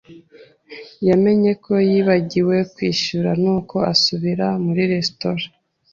yamenye 1.07 1.51
ko 1.63 1.73
yibagiwe 1.89 2.57
kwishyura, 2.73 3.29
nuko 3.41 3.75
asubira 3.93 4.47
muri 4.65 4.81
resitora. 4.91 5.45